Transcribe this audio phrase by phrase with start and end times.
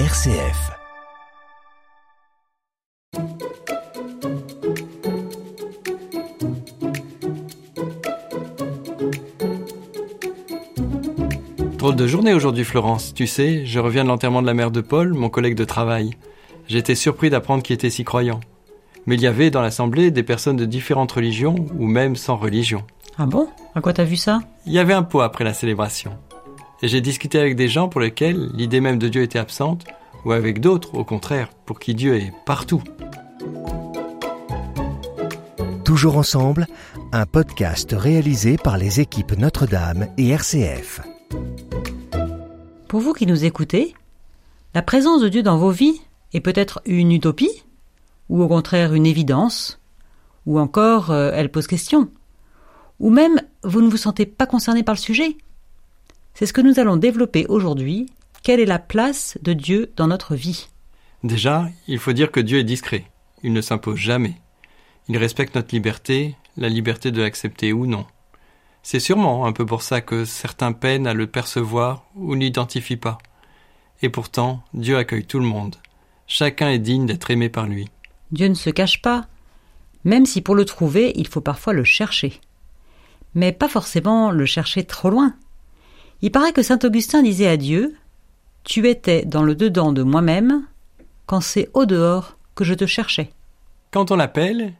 [0.00, 0.72] RCF.
[11.78, 13.14] Drôle de journée aujourd'hui, Florence.
[13.14, 16.10] Tu sais, je reviens de l'enterrement de la mère de Paul, mon collègue de travail.
[16.66, 18.40] J'étais surpris d'apprendre qu'il était si croyant.
[19.06, 22.82] Mais il y avait dans l'assemblée des personnes de différentes religions ou même sans religion.
[23.16, 23.48] Ah bon?
[23.76, 24.40] À quoi t'as vu ça?
[24.66, 26.18] Il y avait un pot après la célébration.
[26.82, 29.84] Et j'ai discuté avec des gens pour lesquels l'idée même de Dieu était absente,
[30.24, 32.82] ou avec d'autres, au contraire, pour qui Dieu est partout.
[35.84, 36.66] Toujours ensemble,
[37.12, 41.00] un podcast réalisé par les équipes Notre-Dame et RCF.
[42.88, 43.94] Pour vous qui nous écoutez,
[44.74, 46.00] la présence de Dieu dans vos vies
[46.32, 47.64] est peut-être une utopie,
[48.28, 49.80] ou au contraire une évidence,
[50.46, 52.08] ou encore euh, elle pose question,
[52.98, 55.36] ou même vous ne vous sentez pas concerné par le sujet.
[56.34, 58.06] C'est ce que nous allons développer aujourd'hui.
[58.42, 60.68] Quelle est la place de Dieu dans notre vie?
[61.22, 63.04] Déjà, il faut dire que Dieu est discret.
[63.44, 64.34] Il ne s'impose jamais.
[65.08, 68.04] Il respecte notre liberté, la liberté de l'accepter ou non.
[68.82, 73.18] C'est sûrement un peu pour ça que certains peinent à le percevoir ou n'identifient pas.
[74.02, 75.76] Et pourtant, Dieu accueille tout le monde.
[76.26, 77.88] Chacun est digne d'être aimé par lui.
[78.32, 79.26] Dieu ne se cache pas,
[80.02, 82.40] même si pour le trouver, il faut parfois le chercher.
[83.34, 85.34] Mais pas forcément le chercher trop loin.
[86.24, 87.94] Il paraît que saint Augustin disait à Dieu
[88.62, 90.64] Tu étais dans le dedans de moi-même,
[91.26, 93.30] quand c'est au dehors que je te cherchais.
[93.90, 94.72] Quand on l'appelle,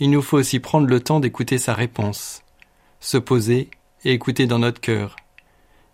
[0.00, 2.42] il nous faut aussi prendre le temps d'écouter sa réponse,
[3.00, 3.70] se poser
[4.04, 5.16] et écouter dans notre cœur.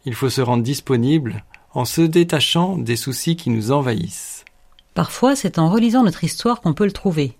[0.04, 4.44] Il faut se rendre disponible en se détachant des soucis qui nous envahissent.
[4.94, 7.38] Parfois, c'est en relisant notre histoire qu'on peut le trouver.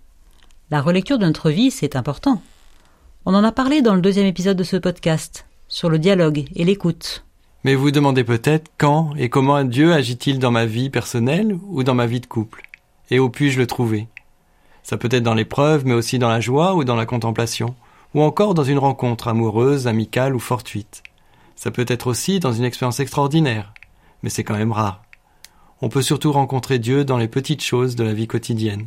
[0.71, 2.41] La relecture de notre vie, c'est important.
[3.27, 6.63] On en a parlé dans le deuxième épisode de ce podcast, sur le dialogue et
[6.65, 7.25] l'écoute.
[7.65, 11.95] Mais vous demandez peut-être quand et comment Dieu agit-il dans ma vie personnelle ou dans
[11.95, 12.63] ma vie de couple?
[13.11, 14.07] Et où puis-je le trouver?
[14.85, 17.75] Ça peut être dans l'épreuve, mais aussi dans la joie ou dans la contemplation,
[18.15, 21.03] ou encore dans une rencontre amoureuse, amicale ou fortuite.
[21.57, 23.75] Ça peut être aussi dans une expérience extraordinaire,
[24.23, 25.03] mais c'est quand même rare.
[25.83, 28.87] On peut surtout rencontrer Dieu dans les petites choses de la vie quotidienne.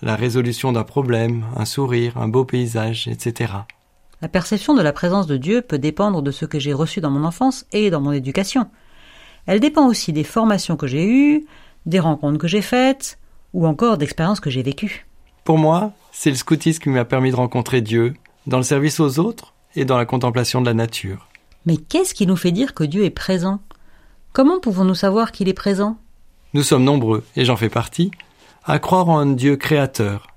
[0.00, 3.52] La résolution d'un problème, un sourire, un beau paysage, etc.
[4.22, 7.10] La perception de la présence de Dieu peut dépendre de ce que j'ai reçu dans
[7.10, 8.70] mon enfance et dans mon éducation.
[9.44, 11.46] Elle dépend aussi des formations que j'ai eues,
[11.84, 13.18] des rencontres que j'ai faites,
[13.52, 15.06] ou encore d'expériences que j'ai vécues.
[15.44, 18.14] Pour moi, c'est le scoutisme qui m'a permis de rencontrer Dieu,
[18.46, 21.28] dans le service aux autres et dans la contemplation de la nature.
[21.66, 23.60] Mais qu'est-ce qui nous fait dire que Dieu est présent?
[24.32, 25.98] Comment pouvons-nous savoir qu'il est présent?
[26.54, 28.10] Nous sommes nombreux, et j'en fais partie,
[28.64, 30.28] à croire en un Dieu créateur,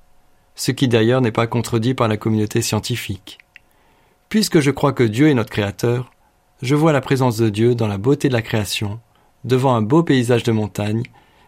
[0.55, 3.37] ce qui d'ailleurs n'est pas contredit par la communauté scientifique.
[4.29, 6.11] Puisque je crois que Dieu est notre créateur,
[6.61, 8.99] je vois la présence de Dieu dans la beauté de la création,
[9.43, 11.01] devant un beau paysage de montagne,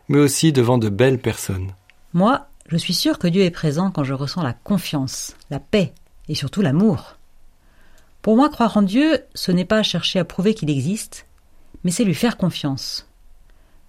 [0.07, 1.73] mais aussi devant de belles personnes.
[2.13, 5.93] Moi, je suis sûr que Dieu est présent quand je ressens la confiance, la paix
[6.27, 7.17] et surtout l'amour.
[8.23, 11.27] Pour moi, croire en Dieu, ce n'est pas chercher à prouver qu'il existe,
[11.83, 13.07] mais c'est lui faire confiance.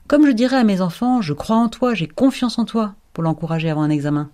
[0.06, 3.24] Comme je dirais à mes enfants, je crois en toi, j'ai confiance en toi, pour
[3.24, 4.30] l'encourager avant un examen.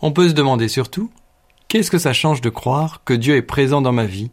[0.00, 1.10] On peut se demander surtout,
[1.68, 4.30] qu'est-ce que ça change de croire que Dieu est présent dans ma vie,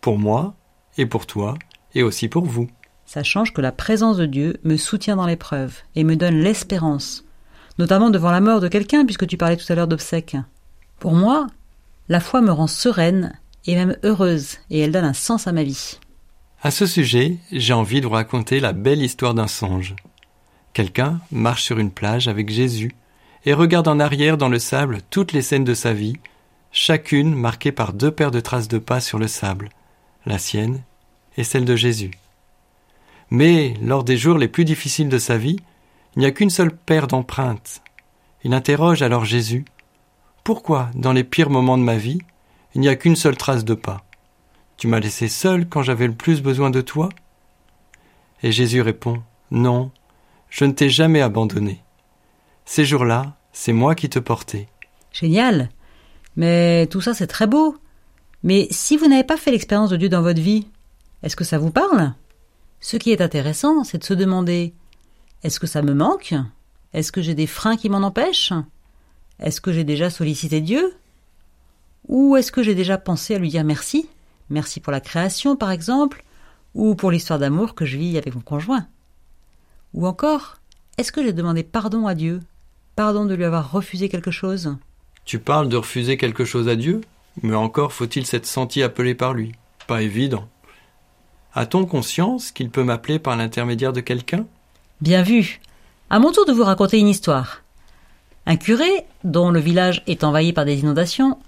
[0.00, 0.54] pour moi,
[0.98, 1.54] et pour toi,
[1.94, 2.68] et aussi pour vous?
[3.06, 7.24] Ça change que la présence de Dieu me soutient dans l'épreuve et me donne l'espérance,
[7.78, 10.36] notamment devant la mort de quelqu'un, puisque tu parlais tout à l'heure d'obsèques.
[10.98, 11.46] Pour moi,
[12.08, 15.62] la foi me rend sereine et même heureuse, et elle donne un sens à ma
[15.62, 15.98] vie.
[16.62, 19.94] À ce sujet, j'ai envie de vous raconter la belle histoire d'un songe.
[20.72, 22.92] Quelqu'un marche sur une plage avec Jésus
[23.44, 26.16] et regarde en arrière dans le sable toutes les scènes de sa vie,
[26.76, 29.70] chacune marquée par deux paires de traces de pas sur le sable,
[30.26, 30.82] la sienne
[31.38, 32.10] et celle de Jésus.
[33.30, 35.56] Mais lors des jours les plus difficiles de sa vie,
[36.14, 37.82] il n'y a qu'une seule paire d'empreintes.
[38.44, 39.64] Il interroge alors Jésus.
[40.44, 42.18] Pourquoi, dans les pires moments de ma vie,
[42.74, 44.04] il n'y a qu'une seule trace de pas?
[44.76, 47.08] Tu m'as laissé seul quand j'avais le plus besoin de toi?
[48.42, 49.90] Et Jésus répond Non,
[50.50, 51.80] je ne t'ai jamais abandonné.
[52.66, 54.68] Ces jours-là, c'est moi qui te portais.
[55.10, 55.70] Génial.
[56.36, 57.76] Mais tout ça, c'est très beau.
[58.42, 60.66] Mais si vous n'avez pas fait l'expérience de Dieu dans votre vie,
[61.22, 62.12] est-ce que ça vous parle?
[62.80, 64.74] Ce qui est intéressant, c'est de se demander
[65.42, 66.34] est-ce que ça me manque?
[66.92, 68.52] Est-ce que j'ai des freins qui m'en empêchent?
[69.40, 70.94] Est-ce que j'ai déjà sollicité Dieu?
[72.08, 74.08] Ou est-ce que j'ai déjà pensé à lui dire merci?
[74.50, 76.24] Merci pour la création, par exemple,
[76.74, 78.86] ou pour l'histoire d'amour que je vis avec mon conjoint.
[79.94, 80.58] Ou encore,
[80.98, 82.40] est-ce que j'ai demandé pardon à Dieu?
[82.94, 84.76] Pardon de lui avoir refusé quelque chose?
[85.26, 87.00] Tu parles de refuser quelque chose à Dieu
[87.42, 89.52] Mais encore faut-il s'être senti appelé par lui.
[89.88, 90.48] Pas évident.
[91.52, 94.46] A-t-on conscience qu'il peut m'appeler par l'intermédiaire de quelqu'un?
[95.00, 95.60] Bien vu.
[96.10, 97.62] À mon tour de vous raconter une histoire.
[98.46, 98.88] Un curé,
[99.24, 101.38] dont le village est envahi par des inondations,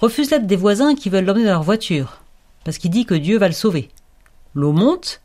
[0.00, 2.22] refuse l'aide des voisins qui veulent l'emmener dans leur voiture,
[2.64, 3.90] parce qu'il dit que Dieu va le sauver.
[4.54, 5.20] L'eau monte,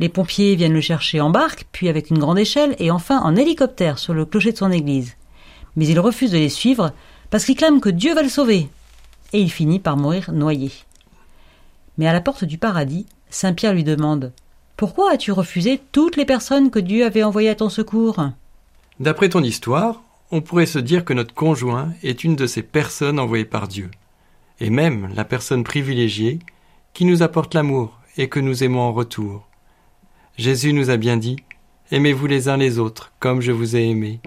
[0.00, 3.36] les pompiers viennent le chercher en barque, puis avec une grande échelle, et enfin en
[3.36, 5.16] hélicoptère sur le clocher de son église.
[5.76, 6.92] Mais il refuse de les suivre,
[7.34, 8.68] parce qu'il clame que Dieu va le sauver.
[9.32, 10.70] Et il finit par mourir noyé.
[11.98, 14.32] Mais à la porte du paradis, Saint Pierre lui demande
[14.76, 18.24] Pourquoi as-tu refusé toutes les personnes que Dieu avait envoyées à ton secours?
[19.00, 20.00] D'après ton histoire,
[20.30, 23.90] on pourrait se dire que notre conjoint est une de ces personnes envoyées par Dieu,
[24.60, 26.38] et même la personne privilégiée
[26.92, 29.48] qui nous apporte l'amour et que nous aimons en retour.
[30.36, 31.34] Jésus nous a bien dit
[31.90, 34.20] Aimez-vous les uns les autres comme je vous ai aimé.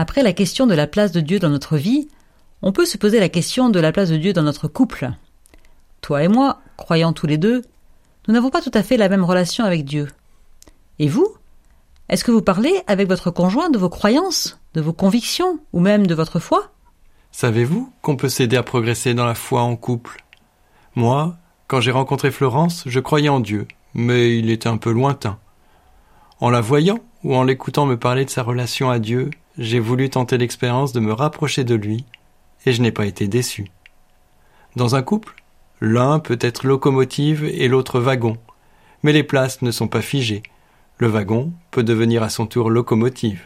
[0.00, 2.06] Après la question de la place de Dieu dans notre vie,
[2.62, 5.10] on peut se poser la question de la place de Dieu dans notre couple.
[6.02, 7.62] Toi et moi, croyant tous les deux,
[8.28, 10.06] nous n'avons pas tout à fait la même relation avec Dieu.
[11.00, 11.26] Et vous
[12.08, 16.06] Est-ce que vous parlez avec votre conjoint de vos croyances, de vos convictions, ou même
[16.06, 16.70] de votre foi?
[17.32, 20.24] Savez-vous qu'on peut s'aider à progresser dans la foi en couple?
[20.94, 21.36] Moi,
[21.66, 25.40] quand j'ai rencontré Florence, je croyais en Dieu, mais il était un peu lointain.
[26.38, 30.08] En la voyant ou en l'écoutant me parler de sa relation à Dieu, j'ai voulu
[30.08, 32.04] tenter l'expérience de me rapprocher de lui,
[32.64, 33.66] et je n'ai pas été déçu.
[34.76, 35.34] Dans un couple,
[35.80, 38.36] l'un peut être locomotive et l'autre wagon,
[39.02, 40.42] mais les places ne sont pas figées.
[40.98, 43.42] Le wagon peut devenir à son tour locomotive.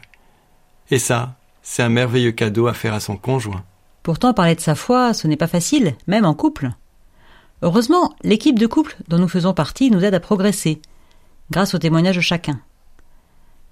[0.91, 3.65] Et ça, c'est un merveilleux cadeau à faire à son conjoint.
[4.03, 6.71] Pourtant, parler de sa foi, ce n'est pas facile, même en couple.
[7.63, 10.83] Heureusement, l'équipe de couple dont nous faisons partie nous aide à progresser,
[11.51, 12.61] grâce au témoignage de chacun.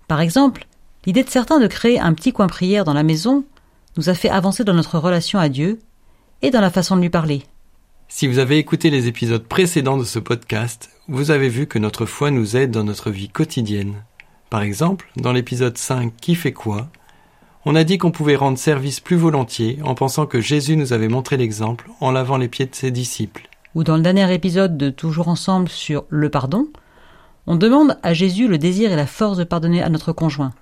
[0.07, 0.67] Par exemple,
[1.07, 3.45] L'idée de certains de créer un petit coin prière dans la maison
[3.97, 5.79] nous a fait avancer dans notre relation à Dieu
[6.43, 7.43] et dans la façon de lui parler.
[8.09, 12.07] Si vous avez écouté les épisodes précédents de ce podcast, vous avez vu que notre
[12.07, 13.95] foi nous aide dans notre vie quotidienne.
[14.51, 16.89] Par exemple, dans l'épisode 5 Qui fait quoi?
[17.65, 21.09] On a dit qu'on pouvait rendre service plus volontiers en pensant que Jésus nous avait
[21.09, 23.49] montré l'exemple en lavant les pieds de ses disciples.
[23.75, 26.69] Ou dans le dernier épisode de Toujours ensemble sur le pardon,
[27.47, 30.53] on demande à Jésus le désir et la force de pardonner à notre conjoint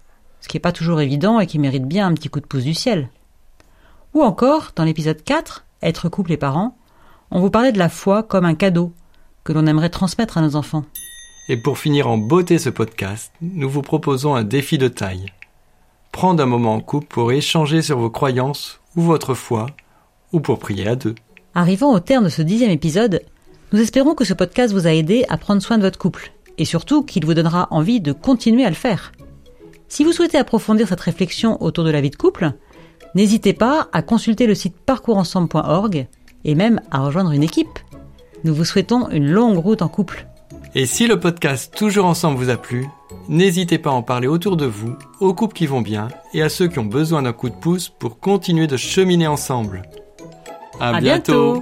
[0.41, 2.65] ce qui n'est pas toujours évident et qui mérite bien un petit coup de pouce
[2.65, 3.09] du ciel.
[4.15, 6.77] Ou encore, dans l'épisode 4, Être couple et parents,
[7.31, 8.93] on vous parlait de la foi comme un cadeau
[9.45, 10.85] que l'on aimerait transmettre à nos enfants.
[11.49, 15.27] Et pour finir en beauté ce podcast, nous vous proposons un défi de taille.
[16.13, 19.67] Prendre un moment en couple pour échanger sur vos croyances ou votre foi,
[20.33, 21.15] ou pour prier à deux.
[21.55, 23.23] Arrivant au terme de ce dixième épisode,
[23.73, 26.65] nous espérons que ce podcast vous a aidé à prendre soin de votre couple, et
[26.65, 29.13] surtout qu'il vous donnera envie de continuer à le faire.
[29.89, 32.53] Si vous souhaitez approfondir cette réflexion autour de la vie de couple,
[33.15, 36.07] n'hésitez pas à consulter le site parcoursensemble.org
[36.45, 37.79] et même à rejoindre une équipe.
[38.45, 40.27] Nous vous souhaitons une longue route en couple.
[40.75, 42.87] Et si le podcast Toujours ensemble vous a plu,
[43.29, 46.51] n'hésitez pas à en parler autour de vous, aux couples qui vont bien et à
[46.51, 49.83] ceux qui ont besoin d'un coup de pouce pour continuer de cheminer ensemble.
[50.79, 51.61] À, bientôt